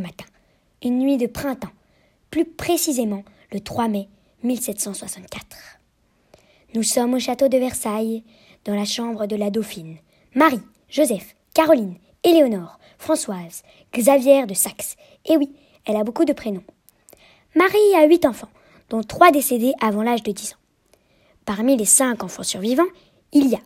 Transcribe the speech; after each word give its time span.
matin, 0.00 0.24
une 0.82 0.98
nuit 0.98 1.16
de 1.16 1.26
printemps, 1.26 1.72
plus 2.30 2.44
précisément 2.44 3.24
le 3.52 3.60
3 3.60 3.88
mai 3.88 4.08
1764. 4.42 5.56
Nous 6.74 6.82
sommes 6.82 7.14
au 7.14 7.18
château 7.18 7.48
de 7.48 7.58
Versailles, 7.58 8.22
dans 8.64 8.74
la 8.74 8.84
chambre 8.84 9.26
de 9.26 9.36
la 9.36 9.50
dauphine. 9.50 9.96
Marie, 10.34 10.60
Joseph, 10.88 11.34
Caroline, 11.54 11.94
Éléonore, 12.24 12.78
Françoise, 12.98 13.62
Xavier 13.94 14.46
de 14.46 14.54
Saxe. 14.54 14.96
Et 15.24 15.36
oui, 15.36 15.52
elle 15.86 15.96
a 15.96 16.04
beaucoup 16.04 16.24
de 16.24 16.32
prénoms. 16.32 16.64
Marie 17.54 17.94
a 17.96 18.06
huit 18.06 18.26
enfants, 18.26 18.50
dont 18.90 19.02
trois 19.02 19.30
décédés 19.30 19.72
avant 19.80 20.02
l'âge 20.02 20.22
de 20.22 20.32
dix 20.32 20.52
ans. 20.52 20.62
Parmi 21.44 21.76
les 21.76 21.84
cinq 21.84 22.24
enfants 22.24 22.42
survivants, 22.42 22.88
il 23.32 23.48
y 23.48 23.54
a 23.54 23.60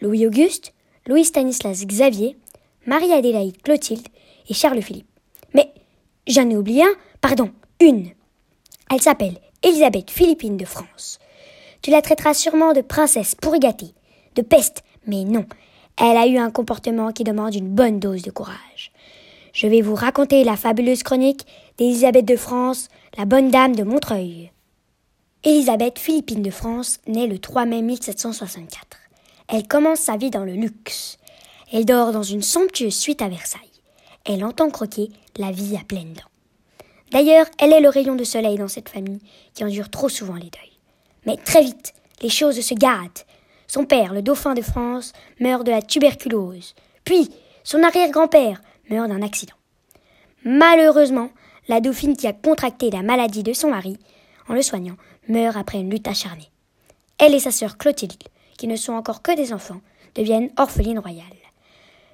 Louis-Auguste, 0.00 0.72
Louis-Stanislas 1.06 1.86
Xavier, 1.86 2.36
Marie-Adélaïde 2.86 3.60
Clotilde 3.62 4.08
et 4.48 4.54
Charles-Philippe. 4.54 5.06
J'en 6.28 6.50
ai 6.50 6.56
oublié 6.56 6.82
un, 6.82 6.94
pardon, 7.22 7.50
une. 7.80 8.10
Elle 8.92 9.00
s'appelle 9.00 9.38
Élisabeth 9.62 10.10
Philippine 10.10 10.58
de 10.58 10.66
France. 10.66 11.18
Tu 11.80 11.90
la 11.90 12.02
traiteras 12.02 12.34
sûrement 12.34 12.74
de 12.74 12.82
princesse 12.82 13.34
pour 13.34 13.58
gâter, 13.58 13.94
de 14.34 14.42
peste, 14.42 14.82
mais 15.06 15.24
non, 15.24 15.46
elle 15.96 16.18
a 16.18 16.26
eu 16.26 16.36
un 16.36 16.50
comportement 16.50 17.12
qui 17.12 17.24
demande 17.24 17.54
une 17.54 17.70
bonne 17.70 17.98
dose 17.98 18.22
de 18.22 18.30
courage. 18.30 18.92
Je 19.54 19.66
vais 19.66 19.80
vous 19.80 19.94
raconter 19.94 20.44
la 20.44 20.56
fabuleuse 20.56 21.02
chronique 21.02 21.46
d'Élisabeth 21.78 22.26
de 22.26 22.36
France, 22.36 22.88
la 23.16 23.24
bonne 23.24 23.50
dame 23.50 23.74
de 23.74 23.82
Montreuil. 23.82 24.52
Élisabeth 25.44 25.98
Philippine 25.98 26.42
de 26.42 26.50
France 26.50 26.98
naît 27.06 27.26
le 27.26 27.38
3 27.38 27.64
mai 27.64 27.80
1764. 27.80 28.98
Elle 29.48 29.66
commence 29.66 30.00
sa 30.00 30.18
vie 30.18 30.30
dans 30.30 30.44
le 30.44 30.52
luxe. 30.52 31.16
Elle 31.72 31.86
dort 31.86 32.12
dans 32.12 32.22
une 32.22 32.42
somptueuse 32.42 32.94
suite 32.94 33.22
à 33.22 33.28
Versailles. 33.28 33.67
Elle 34.28 34.44
entend 34.44 34.68
croquer 34.68 35.08
la 35.38 35.50
vie 35.50 35.74
à 35.76 35.84
pleines 35.84 36.12
dents. 36.12 36.22
D'ailleurs, 37.10 37.46
elle 37.58 37.72
est 37.72 37.80
le 37.80 37.88
rayon 37.88 38.14
de 38.14 38.24
soleil 38.24 38.58
dans 38.58 38.68
cette 38.68 38.90
famille 38.90 39.20
qui 39.54 39.64
endure 39.64 39.88
trop 39.88 40.10
souvent 40.10 40.34
les 40.34 40.50
deuils. 40.50 40.78
Mais 41.24 41.38
très 41.38 41.62
vite, 41.62 41.94
les 42.20 42.28
choses 42.28 42.60
se 42.60 42.74
gâtent. 42.74 43.26
Son 43.66 43.86
père, 43.86 44.12
le 44.12 44.20
dauphin 44.20 44.52
de 44.52 44.60
France, 44.60 45.14
meurt 45.40 45.64
de 45.64 45.70
la 45.70 45.80
tuberculose. 45.80 46.74
Puis, 47.04 47.30
son 47.64 47.82
arrière-grand-père 47.82 48.60
meurt 48.90 49.08
d'un 49.08 49.22
accident. 49.22 49.54
Malheureusement, 50.44 51.30
la 51.68 51.80
dauphine 51.80 52.16
qui 52.16 52.26
a 52.26 52.34
contracté 52.34 52.90
la 52.90 53.02
maladie 53.02 53.42
de 53.42 53.54
son 53.54 53.70
mari, 53.70 53.98
en 54.46 54.54
le 54.54 54.62
soignant, 54.62 54.96
meurt 55.28 55.56
après 55.56 55.78
une 55.78 55.90
lutte 55.90 56.08
acharnée. 56.08 56.50
Elle 57.18 57.34
et 57.34 57.40
sa 57.40 57.50
sœur 57.50 57.78
Clotilde, 57.78 58.24
qui 58.58 58.66
ne 58.68 58.76
sont 58.76 58.92
encore 58.92 59.22
que 59.22 59.34
des 59.34 59.54
enfants, 59.54 59.80
deviennent 60.14 60.50
orphelines 60.58 60.98
royales. 60.98 61.24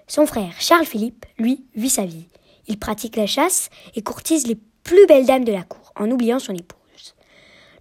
Son 0.07 0.27
frère 0.27 0.55
Charles-Philippe, 0.59 1.27
lui, 1.39 1.65
vit 1.75 1.91
sa 1.91 2.05
vie. 2.05 2.29
Il 2.67 2.79
pratique 2.79 3.17
la 3.17 3.27
chasse 3.27 3.71
et 3.95 4.03
courtise 4.03 4.47
les 4.47 4.59
plus 4.85 5.07
belles 5.07 5.27
dames 5.27 5.45
de 5.45 5.53
la 5.53 5.63
cour, 5.63 5.93
en 5.97 6.11
oubliant 6.11 6.39
son 6.39 6.55
épouse. 6.55 7.15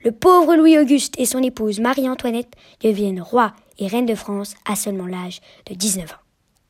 Le 0.04 0.12
pauvre 0.12 0.56
Louis-Auguste 0.56 1.16
et 1.18 1.26
son 1.26 1.42
épouse 1.42 1.80
Marie-Antoinette 1.80 2.54
deviennent 2.82 3.22
rois 3.22 3.54
et 3.78 3.88
reines 3.88 4.06
de 4.06 4.16
France 4.16 4.56
à 4.66 4.76
seulement 4.76 5.08
l'âge 5.08 5.42
de 5.66 5.76
19 5.76 6.12
ans. 6.12 6.16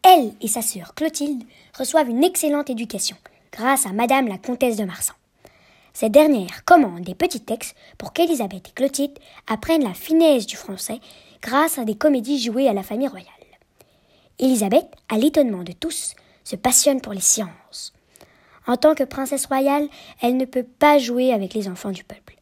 Elle 0.04 0.34
et 0.42 0.48
sa 0.48 0.62
sœur 0.62 0.94
Clotilde 0.96 1.44
reçoivent 1.78 2.10
une 2.10 2.24
excellente 2.24 2.70
éducation 2.70 3.16
grâce 3.52 3.86
à 3.86 3.94
Madame 3.94 4.28
la 4.28 4.38
comtesse 4.38 4.78
de 4.78 4.84
Marsan. 4.84 5.14
Cette 5.94 6.12
dernière 6.12 6.66
commande 6.66 7.02
des 7.02 7.16
petits 7.16 7.42
textes 7.42 7.76
pour 7.98 8.14
qu'Élisabeth 8.14 8.68
et 8.70 8.74
Clotilde 8.74 9.18
apprennent 9.48 9.84
la 9.84 9.94
finesse 9.94 10.48
du 10.48 10.56
français 10.56 11.00
grâce 11.42 11.78
à 11.78 11.86
des 11.86 11.96
comédies 11.96 12.42
jouées 12.42 12.68
à 12.68 12.74
la 12.74 12.84
famille 12.84 13.08
royale. 13.08 13.28
Élisabeth, 14.44 14.88
à 15.08 15.18
l'étonnement 15.18 15.64
de 15.64 15.72
tous, 15.72 16.16
se 16.44 16.58
passionne 16.58 17.00
pour 17.00 17.14
les 17.14 17.22
sciences. 17.22 17.94
En 18.68 18.76
tant 18.76 18.94
que 18.94 19.06
princesse 19.06 19.46
royale, 19.46 19.88
elle 20.22 20.36
ne 20.36 20.44
peut 20.44 20.66
pas 20.66 20.98
jouer 20.98 21.32
avec 21.32 21.54
les 21.54 21.70
enfants 21.70 21.92
du 21.92 22.04
peuple. 22.04 22.36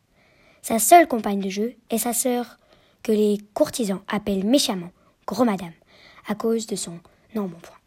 Sa 0.63 0.79
seule 0.79 1.07
compagne 1.07 1.41
de 1.41 1.50
jeu 1.50 1.75
est 1.91 2.00
sa 2.00 2.13
sœur, 2.13 2.57
que 3.03 3.12
les 3.12 3.38
courtisans 3.53 4.01
appellent 4.07 4.47
méchamment 4.47 4.89
Gros 5.28 5.45
Madame, 5.45 5.73
à 6.28 6.34
cause 6.34 6.66
de 6.66 6.75
son 6.75 6.97
embonpoint. 7.35 7.78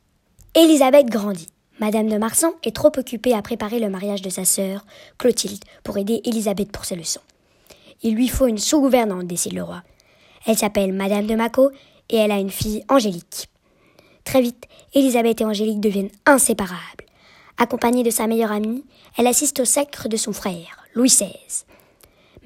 Élisabeth 0.54 1.06
grandit. 1.06 1.48
Madame 1.80 2.08
de 2.08 2.16
Marsan 2.16 2.52
est 2.62 2.76
trop 2.76 2.92
occupée 2.96 3.34
à 3.34 3.42
préparer 3.42 3.80
le 3.80 3.90
mariage 3.90 4.22
de 4.22 4.30
sa 4.30 4.44
sœur, 4.44 4.86
Clotilde, 5.18 5.64
pour 5.82 5.98
aider 5.98 6.20
Élisabeth 6.24 6.70
pour 6.70 6.84
ses 6.84 6.94
leçons. 6.94 7.20
Il 8.04 8.14
lui 8.14 8.28
faut 8.28 8.46
une 8.46 8.58
sous-gouvernante, 8.58 9.26
décide 9.26 9.54
le 9.54 9.64
roi. 9.64 9.82
Elle 10.46 10.56
s'appelle 10.56 10.92
Madame 10.92 11.26
de 11.26 11.34
Mako 11.34 11.72
et 12.10 12.16
elle 12.16 12.30
a 12.30 12.38
une 12.38 12.50
fille 12.50 12.84
Angélique. 12.88 13.48
Très 14.24 14.40
vite, 14.40 14.64
Élisabeth 14.94 15.40
et 15.40 15.44
Angélique 15.44 15.80
deviennent 15.80 16.10
inséparables. 16.26 17.04
Accompagnée 17.58 18.02
de 18.02 18.10
sa 18.10 18.26
meilleure 18.26 18.52
amie, 18.52 18.84
elle 19.16 19.26
assiste 19.26 19.60
au 19.60 19.64
sacre 19.64 20.08
de 20.08 20.16
son 20.16 20.32
frère, 20.32 20.84
Louis 20.94 21.08
XVI. 21.08 21.64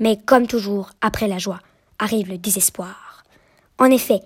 Mais 0.01 0.19
comme 0.19 0.47
toujours, 0.47 0.91
après 1.01 1.29
la 1.29 1.39
joie, 1.39 1.61
arrive 1.99 2.29
le 2.29 2.39
désespoir. 2.39 3.25
En 3.79 3.87
effet, 3.87 4.21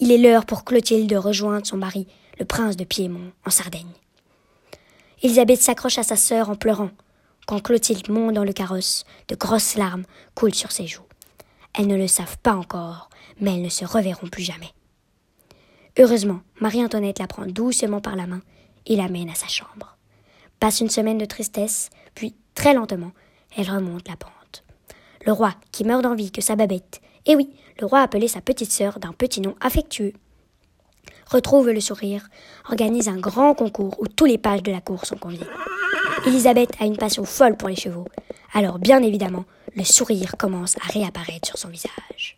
il 0.00 0.10
est 0.10 0.18
l'heure 0.18 0.44
pour 0.44 0.64
Clotilde 0.64 1.08
de 1.08 1.16
rejoindre 1.16 1.66
son 1.66 1.76
mari, 1.76 2.06
le 2.38 2.44
prince 2.44 2.76
de 2.76 2.84
Piémont, 2.84 3.32
en 3.46 3.50
Sardaigne. 3.50 3.86
Élisabeth 5.22 5.62
s'accroche 5.62 5.98
à 5.98 6.02
sa 6.02 6.16
sœur 6.16 6.50
en 6.50 6.56
pleurant. 6.56 6.90
Quand 7.46 7.60
Clotilde 7.60 8.08
monte 8.08 8.34
dans 8.34 8.44
le 8.44 8.52
carrosse, 8.52 9.04
de 9.28 9.36
grosses 9.36 9.76
larmes 9.76 10.04
coulent 10.34 10.54
sur 10.54 10.72
ses 10.72 10.86
joues. 10.86 11.02
Elles 11.74 11.86
ne 11.86 11.96
le 11.96 12.08
savent 12.08 12.38
pas 12.38 12.54
encore, 12.54 13.08
mais 13.40 13.54
elles 13.54 13.62
ne 13.62 13.68
se 13.68 13.84
reverront 13.84 14.28
plus 14.28 14.42
jamais. 14.42 14.72
Heureusement, 15.98 16.40
Marie-Antoinette 16.60 17.20
la 17.20 17.28
prend 17.28 17.46
doucement 17.46 18.00
par 18.00 18.16
la 18.16 18.26
main 18.26 18.40
et 18.86 18.96
l'amène 18.96 19.30
à 19.30 19.34
sa 19.34 19.46
chambre. 19.46 19.96
Passe 20.58 20.80
une 20.80 20.90
semaine 20.90 21.18
de 21.18 21.24
tristesse, 21.24 21.90
puis, 22.14 22.34
très 22.54 22.74
lentement, 22.74 23.12
elle 23.56 23.70
remonte 23.70 24.08
la 24.08 24.16
pente. 24.16 24.64
Le 25.24 25.32
roi, 25.32 25.54
qui 25.70 25.84
meurt 25.84 26.02
d'envie 26.02 26.32
que 26.32 26.40
sa 26.40 26.56
babette, 26.56 27.00
et 27.26 27.36
oui, 27.36 27.54
le 27.80 27.86
roi 27.86 28.00
appelait 28.00 28.28
sa 28.28 28.40
petite 28.40 28.72
sœur 28.72 28.98
d'un 28.98 29.12
petit 29.12 29.40
nom 29.40 29.54
affectueux, 29.60 30.12
retrouve 31.30 31.70
le 31.70 31.80
sourire, 31.80 32.28
organise 32.68 33.08
un 33.08 33.18
grand 33.18 33.54
concours 33.54 33.96
où 34.00 34.08
tous 34.08 34.24
les 34.24 34.38
pages 34.38 34.62
de 34.62 34.72
la 34.72 34.80
cour 34.80 35.06
sont 35.06 35.16
conviés. 35.16 35.46
Elisabeth 36.26 36.72
a 36.80 36.86
une 36.86 36.96
passion 36.96 37.24
folle 37.24 37.56
pour 37.56 37.68
les 37.68 37.76
chevaux, 37.76 38.06
alors 38.52 38.78
bien 38.78 39.02
évidemment, 39.02 39.44
le 39.76 39.84
sourire 39.84 40.36
commence 40.38 40.76
à 40.76 40.92
réapparaître 40.92 41.46
sur 41.46 41.58
son 41.58 41.68
visage. 41.68 42.36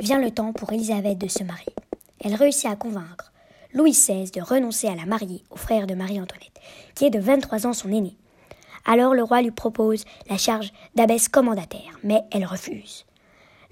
Vient 0.00 0.20
le 0.20 0.30
temps 0.30 0.52
pour 0.52 0.72
Elisabeth 0.72 1.18
de 1.18 1.28
se 1.28 1.44
marier. 1.44 1.74
Elle 2.22 2.34
réussit 2.34 2.70
à 2.70 2.76
convaincre 2.76 3.32
Louis 3.74 3.92
XVI 3.92 4.30
de 4.30 4.40
renoncer 4.40 4.88
à 4.88 4.94
la 4.94 5.06
marier 5.06 5.44
au 5.50 5.56
frère 5.56 5.86
de 5.86 5.94
Marie-Antoinette, 5.94 6.60
qui 6.94 7.06
est 7.06 7.10
de 7.10 7.18
23 7.18 7.66
ans 7.66 7.72
son 7.72 7.90
aîné, 7.90 8.16
alors 8.84 9.14
le 9.14 9.22
roi 9.22 9.42
lui 9.42 9.50
propose 9.50 10.04
la 10.28 10.36
charge 10.36 10.72
d'abbesse 10.94 11.28
commandataire, 11.28 11.98
mais 12.02 12.22
elle 12.32 12.44
refuse. 12.44 13.06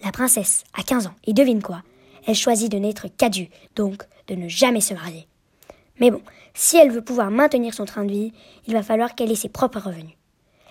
La 0.05 0.13
princesse 0.13 0.65
a 0.75 0.83
15 0.83 1.09
ans, 1.09 1.15
et 1.27 1.33
devine 1.33 1.63
quoi? 1.63 1.83
Elle 2.27 2.35
choisit 2.35 2.71
de 2.71 2.79
n'être 2.79 3.09
qu'adieu, 3.09 3.49
donc 3.77 4.05
de 4.29 4.35
ne 4.35 4.49
jamais 4.49 4.81
se 4.81 4.95
marier. 4.95 5.27
Mais 5.99 6.11
bon, 6.11 6.23
si 6.55 6.77
elle 6.77 6.91
veut 6.91 7.03
pouvoir 7.03 7.31
maintenir 7.31 7.75
son 7.75 7.85
train 7.85 8.05
de 8.05 8.13
vie, 8.13 8.33
il 8.67 8.73
va 8.73 8.83
falloir 8.83 9.15
qu'elle 9.15 9.31
ait 9.31 9.37
ses 9.37 9.49
propres 9.49 9.81
revenus. 9.81 10.17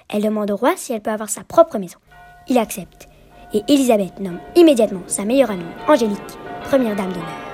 Elle 0.08 0.24
demande 0.24 0.50
au 0.52 0.56
roi 0.56 0.74
si 0.76 0.94
elle 0.94 1.02
peut 1.02 1.12
avoir 1.12 1.30
sa 1.30 1.44
propre 1.44 1.78
maison. 1.78 2.00
Il 2.48 2.58
accepte, 2.58 3.08
et 3.54 3.62
Élisabeth 3.68 4.20
nomme 4.20 4.40
immédiatement 4.56 5.04
sa 5.08 5.26
meilleure 5.26 5.52
amie, 5.52 5.64
Angélique, 5.88 6.20
première 6.64 6.96
dame 6.96 7.12
d'honneur. 7.12 7.49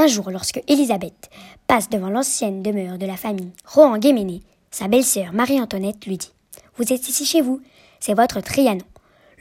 Un 0.00 0.06
jour, 0.06 0.30
lorsque 0.30 0.62
Élisabeth 0.66 1.28
passe 1.66 1.90
devant 1.90 2.08
l'ancienne 2.08 2.62
demeure 2.62 2.96
de 2.96 3.04
la 3.04 3.18
famille 3.18 3.50
Rohan-Guéméné, 3.66 4.40
sa 4.70 4.88
belle-sœur 4.88 5.34
Marie-Antoinette 5.34 6.06
lui 6.06 6.16
dit 6.16 6.32
Vous 6.76 6.90
êtes 6.90 7.06
ici 7.06 7.26
chez 7.26 7.42
vous, 7.42 7.60
c'est 8.00 8.14
votre 8.14 8.40
Trianon. 8.40 8.86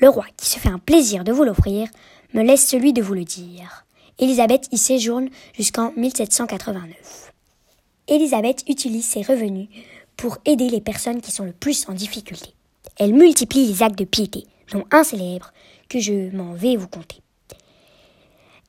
Le 0.01 0.09
roi, 0.09 0.25
qui 0.35 0.47
se 0.47 0.59
fait 0.59 0.67
un 0.67 0.77
plaisir 0.77 1.23
de 1.23 1.31
vous 1.31 1.45
l'offrir, 1.45 1.87
me 2.33 2.43
laisse 2.43 2.67
celui 2.67 2.91
de 2.91 3.01
vous 3.01 3.13
le 3.13 3.23
dire. 3.23 3.85
Élisabeth 4.17 4.67
y 4.73 4.77
séjourne 4.77 5.29
jusqu'en 5.57 5.93
1789. 5.95 7.31
Élisabeth 8.09 8.65
utilise 8.67 9.07
ses 9.07 9.21
revenus 9.21 9.69
pour 10.17 10.39
aider 10.43 10.67
les 10.67 10.81
personnes 10.81 11.21
qui 11.21 11.31
sont 11.31 11.45
le 11.45 11.53
plus 11.53 11.87
en 11.87 11.93
difficulté. 11.93 12.49
Elle 12.97 13.13
multiplie 13.13 13.65
les 13.65 13.81
actes 13.81 13.97
de 13.97 14.03
piété, 14.03 14.43
dont 14.73 14.83
un 14.91 15.05
célèbre 15.05 15.53
que 15.87 16.01
je 16.01 16.35
m'en 16.35 16.51
vais 16.51 16.75
vous 16.75 16.89
conter. 16.89 17.21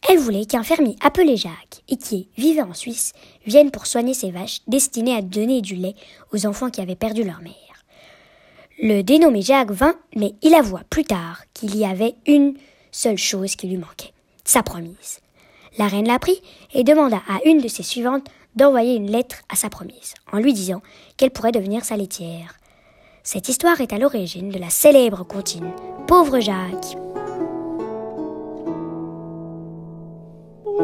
Elle 0.08 0.18
voulait 0.18 0.46
qu'un 0.46 0.62
fermier 0.62 0.96
appelé 1.02 1.36
Jacques 1.36 1.82
et 1.88 1.96
qui 1.96 2.28
vivait 2.36 2.62
en 2.62 2.74
Suisse 2.74 3.12
vienne 3.46 3.70
pour 3.70 3.86
soigner 3.86 4.14
ses 4.14 4.30
vaches 4.30 4.60
destinées 4.66 5.16
à 5.16 5.22
donner 5.22 5.60
du 5.60 5.74
lait 5.74 5.94
aux 6.32 6.46
enfants 6.46 6.70
qui 6.70 6.80
avaient 6.80 6.96
perdu 6.96 7.22
leur 7.22 7.42
mère. 7.42 7.54
Le 8.82 9.02
dénommé 9.02 9.42
Jacques 9.42 9.72
vint, 9.72 9.94
mais 10.16 10.34
il 10.42 10.54
avoua 10.54 10.82
plus 10.88 11.04
tard 11.04 11.42
qu'il 11.52 11.76
y 11.76 11.84
avait 11.84 12.14
une 12.26 12.54
seule 12.90 13.18
chose 13.18 13.56
qui 13.56 13.68
lui 13.68 13.76
manquait, 13.76 14.12
sa 14.44 14.62
promise. 14.62 15.20
La 15.78 15.86
reine 15.86 16.08
la 16.08 16.18
prit 16.18 16.40
et 16.72 16.82
demanda 16.82 17.20
à 17.28 17.40
une 17.44 17.60
de 17.60 17.68
ses 17.68 17.82
suivantes 17.82 18.26
d'envoyer 18.56 18.96
une 18.96 19.10
lettre 19.10 19.36
à 19.48 19.56
sa 19.56 19.68
promise, 19.68 20.14
en 20.32 20.38
lui 20.38 20.52
disant 20.52 20.82
qu'elle 21.16 21.30
pourrait 21.30 21.52
devenir 21.52 21.84
sa 21.84 21.96
laitière. 21.96 22.56
Cette 23.22 23.48
histoire 23.48 23.80
est 23.80 23.92
à 23.92 23.98
l'origine 23.98 24.48
de 24.48 24.58
la 24.58 24.70
célèbre 24.70 25.24
comptine 25.24 25.70
Pauvre 26.08 26.40
Jacques. 26.40 26.96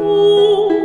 Pauvre 0.07 0.76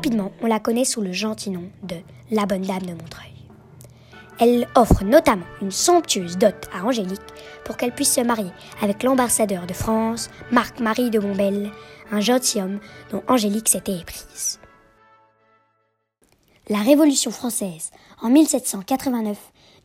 Rapidement, 0.00 0.32
on 0.40 0.46
la 0.46 0.60
connaît 0.60 0.86
sous 0.86 1.02
le 1.02 1.12
gentil 1.12 1.50
nom 1.50 1.68
de 1.82 1.96
la 2.30 2.46
bonne 2.46 2.62
dame 2.62 2.86
de 2.86 2.94
Montreuil. 2.94 3.34
Elle 4.38 4.66
offre 4.74 5.04
notamment 5.04 5.44
une 5.60 5.70
somptueuse 5.70 6.38
dot 6.38 6.54
à 6.72 6.86
Angélique 6.86 7.20
pour 7.66 7.76
qu'elle 7.76 7.94
puisse 7.94 8.14
se 8.14 8.22
marier 8.22 8.50
avec 8.80 9.02
l'ambassadeur 9.02 9.66
de 9.66 9.74
France, 9.74 10.30
Marc-Marie 10.52 11.10
de 11.10 11.18
Montbel, 11.18 11.70
un 12.10 12.20
gentilhomme 12.20 12.80
dont 13.10 13.22
Angélique 13.28 13.68
s'était 13.68 13.98
éprise. 13.98 14.58
La 16.70 16.78
Révolution 16.78 17.30
française, 17.30 17.90
en 18.22 18.30
1789, 18.30 19.36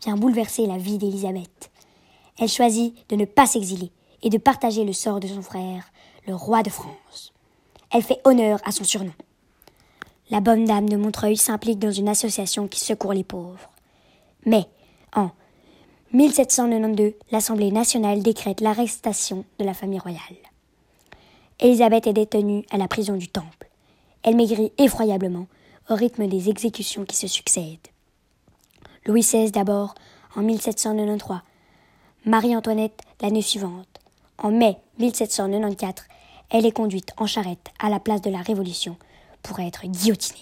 vient 0.05 0.15
bouleverser 0.15 0.65
la 0.65 0.77
vie 0.77 0.97
d'Élisabeth. 0.97 1.71
Elle 2.39 2.47
choisit 2.47 2.95
de 3.09 3.17
ne 3.17 3.25
pas 3.25 3.47
s'exiler 3.47 3.91
et 4.23 4.29
de 4.29 4.37
partager 4.37 4.85
le 4.85 4.93
sort 4.93 5.19
de 5.19 5.27
son 5.27 5.41
frère, 5.41 5.91
le 6.25 6.35
roi 6.35 6.63
de 6.63 6.69
France. 6.69 7.33
Elle 7.91 8.01
fait 8.01 8.21
honneur 8.23 8.61
à 8.63 8.71
son 8.71 8.85
surnom. 8.85 9.11
La 10.31 10.39
bonne 10.39 10.65
dame 10.65 10.89
de 10.89 10.95
Montreuil 10.95 11.37
s'implique 11.37 11.77
dans 11.77 11.91
une 11.91 12.09
association 12.09 12.67
qui 12.67 12.79
secourt 12.79 13.13
les 13.13 13.23
pauvres. 13.23 13.69
Mais, 14.45 14.65
en 15.15 15.29
1792, 16.13 17.13
l'Assemblée 17.31 17.71
nationale 17.71 18.23
décrète 18.23 18.59
l'arrestation 18.59 19.45
de 19.59 19.65
la 19.65 19.75
famille 19.75 19.99
royale. 19.99 20.21
Élisabeth 21.59 22.07
est 22.07 22.13
détenue 22.13 22.65
à 22.71 22.77
la 22.77 22.87
prison 22.87 23.15
du 23.15 23.27
Temple. 23.27 23.69
Elle 24.23 24.35
maigrit 24.35 24.71
effroyablement 24.79 25.45
au 25.89 25.95
rythme 25.95 26.27
des 26.27 26.49
exécutions 26.49 27.05
qui 27.05 27.15
se 27.15 27.27
succèdent. 27.27 27.87
Louis 29.05 29.21
XVI 29.21 29.51
d'abord, 29.51 29.93
en 30.35 30.41
1793. 30.41 31.37
Marie-Antoinette 32.25 32.99
l'année 33.21 33.43
suivante. 33.43 33.99
En 34.39 34.49
mai 34.49 34.77
1794, 34.97 36.07
elle 36.49 36.65
est 36.65 36.71
conduite 36.71 37.13
en 37.17 37.27
charrette 37.27 37.69
à 37.79 37.89
la 37.89 37.99
place 37.99 38.21
de 38.21 38.31
la 38.31 38.41
Révolution 38.41 38.97
pour 39.45 39.59
être 39.59 39.85
guillotiné. 39.85 40.39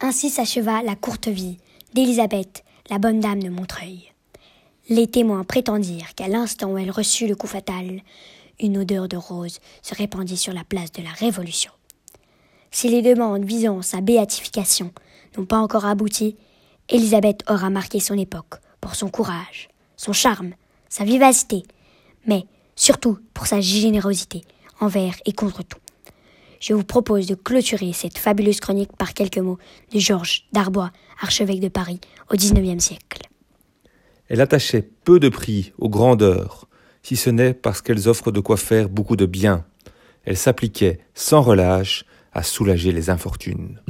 Ainsi 0.00 0.30
s'acheva 0.30 0.82
la 0.82 0.96
courte 0.96 1.28
vie 1.28 1.58
d'Élisabeth, 1.94 2.64
la 2.90 2.98
bonne 2.98 3.20
dame 3.20 3.40
de 3.40 3.48
Montreuil. 3.48 4.12
Les 4.88 5.06
témoins 5.06 5.44
prétendirent 5.44 6.14
qu'à 6.16 6.26
l'instant 6.26 6.72
où 6.72 6.78
elle 6.78 6.90
reçut 6.90 7.28
le 7.28 7.36
coup 7.36 7.46
fatal, 7.46 8.02
une 8.58 8.78
odeur 8.78 9.06
de 9.06 9.16
rose 9.16 9.60
se 9.80 9.94
répandit 9.94 10.36
sur 10.36 10.52
la 10.52 10.64
place 10.64 10.90
de 10.90 11.02
la 11.02 11.10
Révolution. 11.10 11.70
Si 12.72 12.88
les 12.88 13.02
demandes 13.02 13.44
visant 13.44 13.82
sa 13.82 14.00
béatification 14.00 14.92
n'ont 15.36 15.44
pas 15.44 15.58
encore 15.58 15.84
abouti, 15.84 16.36
Élisabeth 16.88 17.44
aura 17.48 17.68
marqué 17.68 18.00
son 18.00 18.18
époque 18.18 18.54
pour 18.80 18.94
son 18.94 19.10
courage, 19.10 19.68
son 19.96 20.14
charme, 20.14 20.54
sa 20.88 21.04
vivacité, 21.04 21.62
mais 22.26 22.46
surtout 22.74 23.18
pour 23.34 23.46
sa 23.46 23.60
générosité 23.60 24.42
envers 24.80 25.14
et 25.26 25.32
contre 25.32 25.62
tout. 25.62 25.78
Je 26.60 26.72
vous 26.72 26.84
propose 26.84 27.26
de 27.26 27.34
clôturer 27.34 27.92
cette 27.92 28.16
fabuleuse 28.16 28.60
chronique 28.60 28.96
par 28.96 29.12
quelques 29.12 29.38
mots 29.38 29.58
de 29.92 29.98
Georges 29.98 30.46
Darbois, 30.52 30.92
archevêque 31.20 31.60
de 31.60 31.68
Paris 31.68 32.00
au 32.30 32.36
XIXe 32.36 32.82
siècle. 32.82 33.28
Elle 34.28 34.40
attachait 34.40 34.88
peu 35.04 35.20
de 35.20 35.28
prix 35.28 35.72
aux 35.76 35.90
grandeurs, 35.90 36.68
si 37.02 37.16
ce 37.16 37.28
n'est 37.28 37.52
parce 37.52 37.82
qu'elles 37.82 38.08
offrent 38.08 38.32
de 38.32 38.40
quoi 38.40 38.56
faire 38.56 38.88
beaucoup 38.88 39.16
de 39.16 39.26
bien. 39.26 39.64
Elle 40.24 40.36
s'appliquait 40.38 41.00
sans 41.14 41.42
relâche 41.42 42.06
à 42.32 42.42
soulager 42.42 42.92
les 42.92 43.10
infortunes. 43.10 43.80